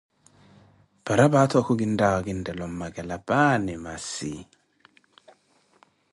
[1.05, 4.35] Paraphato okhu kinttaawo kinttela ommakela paani masi?